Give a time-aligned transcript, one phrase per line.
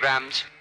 [0.00, 0.59] five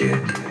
[0.00, 0.49] t'inquiète.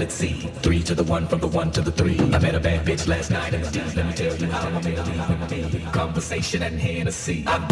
[0.00, 0.62] A toilet.
[0.62, 2.18] Three to the one, from the one to the three.
[2.18, 3.80] I met a bad bitch last night in the D.
[3.96, 5.90] Let me tell you how I made a.
[5.92, 7.44] Conversation and Hennessy.
[7.46, 7.66] I'm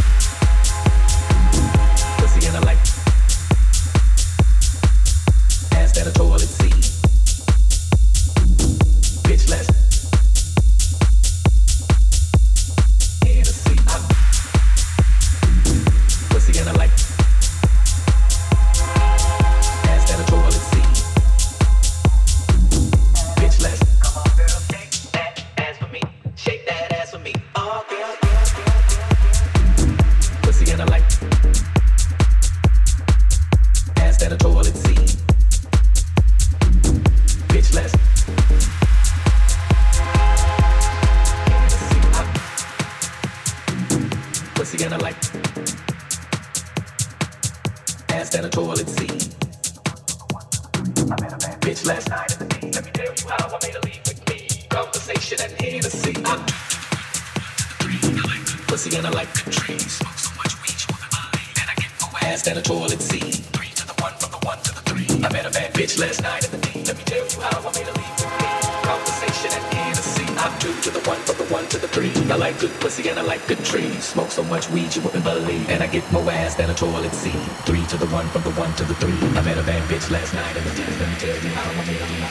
[65.98, 66.84] last night in the D.
[66.86, 68.46] Let me tell you how I made a leave with me.
[68.86, 70.26] Conversation and Hennessy.
[70.38, 72.14] I'm two to the one, from the one to the three.
[72.30, 74.04] I like good pussy and I like good trees.
[74.04, 75.68] Smoke so much weed you wouldn't believe.
[75.68, 77.34] And I get more ass than a toilet seat.
[77.66, 79.18] Three to the one, from the one to the three.
[79.34, 80.82] I met a bad bitch last night in the D.
[80.86, 82.30] Let me tell you how I made a leave.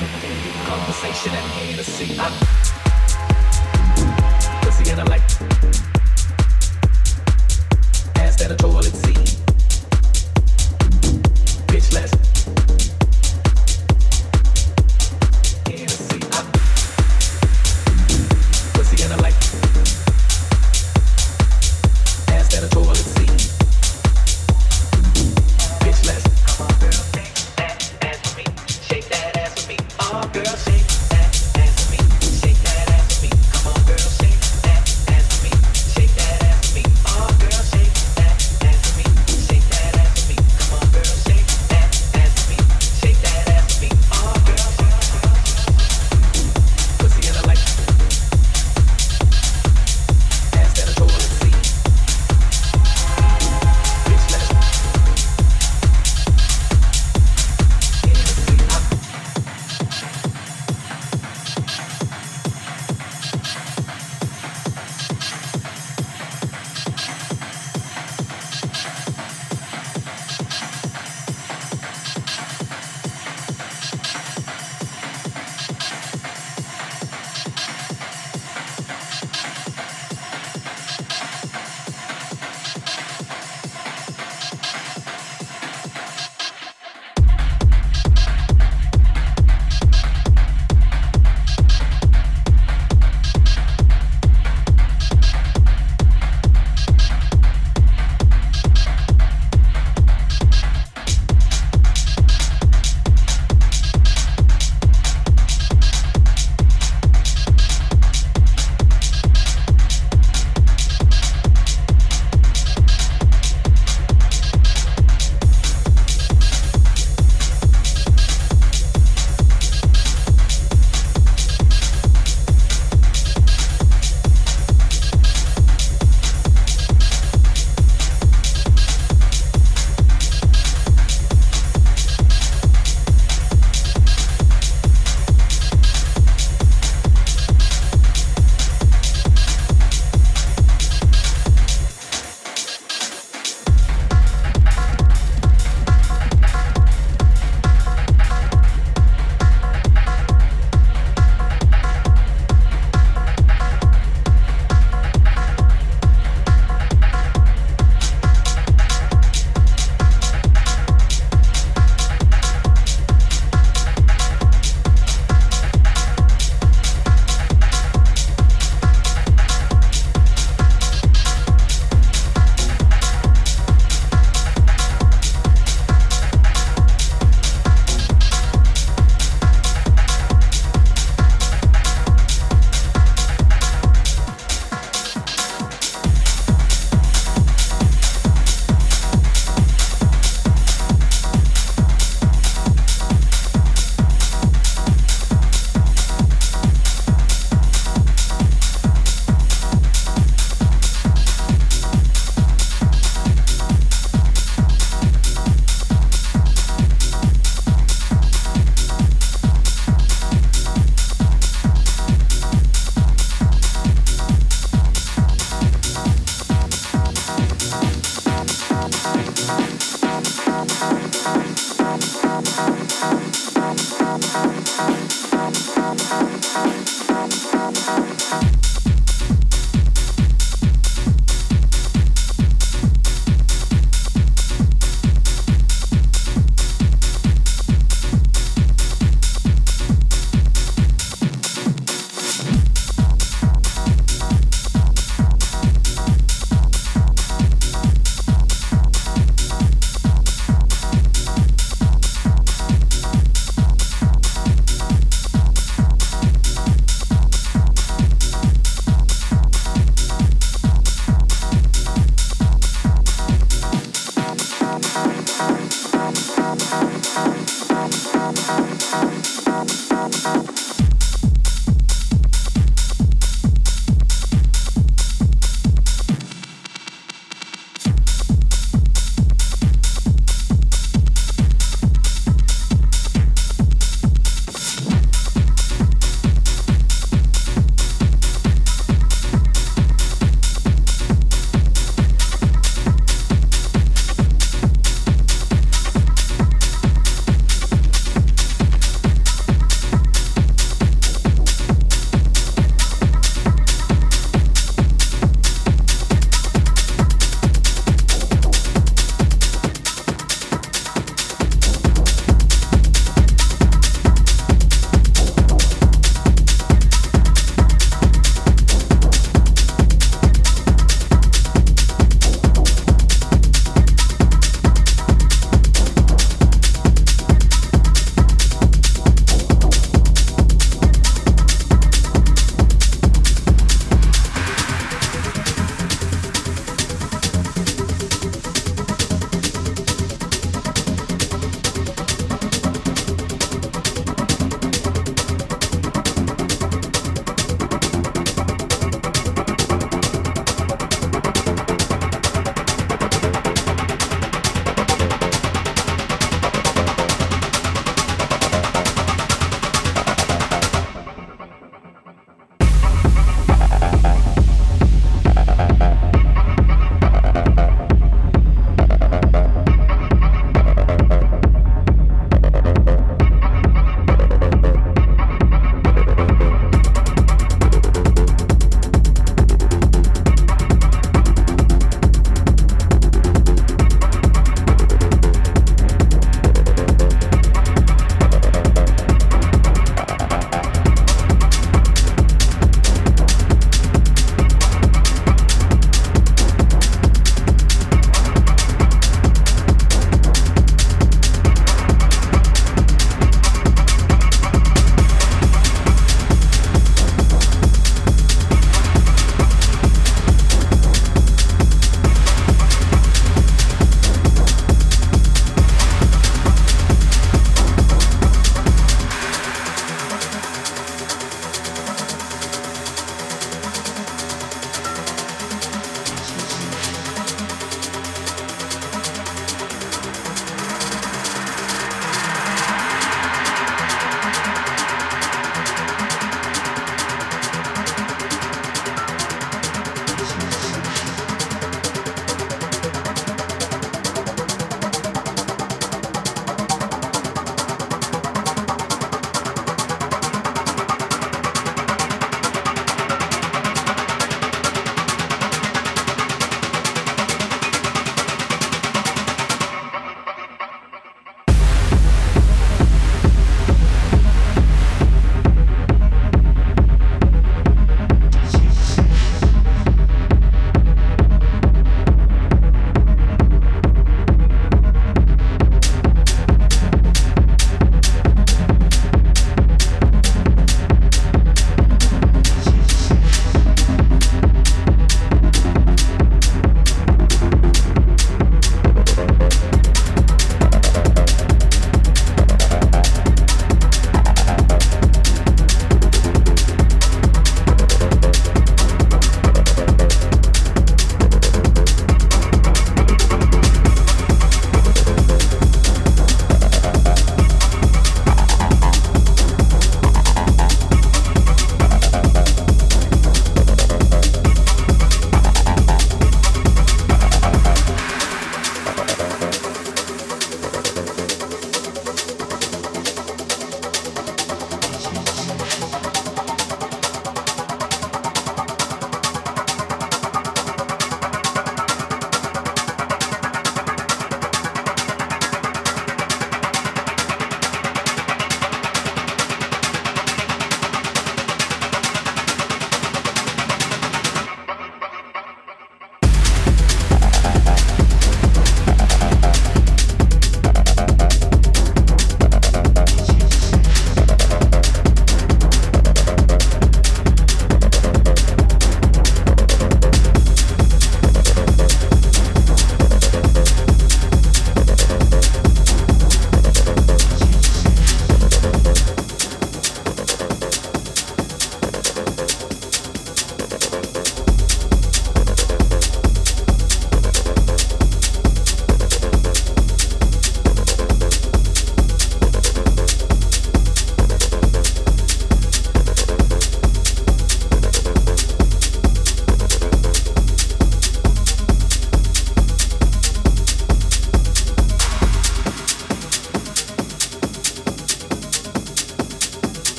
[0.71, 2.15] Conversation and Hennessy.
[2.23, 2.33] I'm
[4.63, 5.25] pussy and I like
[8.23, 9.35] ass than a toilet seat.
[11.67, 12.26] Bitch last